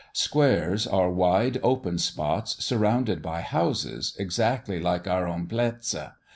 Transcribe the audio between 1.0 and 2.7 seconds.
wide, open spots,